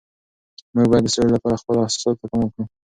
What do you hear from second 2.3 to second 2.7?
وکړو.